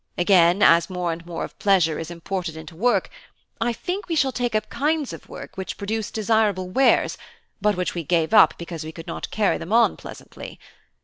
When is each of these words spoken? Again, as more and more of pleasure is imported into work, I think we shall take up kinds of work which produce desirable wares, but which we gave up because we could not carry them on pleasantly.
Again, 0.17 0.63
as 0.63 0.89
more 0.89 1.13
and 1.13 1.23
more 1.27 1.43
of 1.43 1.59
pleasure 1.59 1.99
is 1.99 2.09
imported 2.09 2.57
into 2.57 2.75
work, 2.75 3.11
I 3.61 3.71
think 3.71 4.07
we 4.07 4.15
shall 4.15 4.31
take 4.31 4.55
up 4.55 4.67
kinds 4.71 5.13
of 5.13 5.29
work 5.29 5.57
which 5.57 5.77
produce 5.77 6.09
desirable 6.09 6.71
wares, 6.71 7.19
but 7.61 7.75
which 7.77 7.93
we 7.93 8.01
gave 8.03 8.33
up 8.33 8.55
because 8.57 8.83
we 8.83 8.91
could 8.91 9.05
not 9.05 9.29
carry 9.29 9.59
them 9.59 9.71
on 9.71 9.95
pleasantly. 9.97 10.59